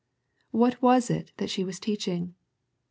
What 0.49 0.81
was 0.81 1.11
it 1.11 1.31
that 1.37 1.51
she 1.51 1.63
was 1.63 1.79
teaching 1.79 2.33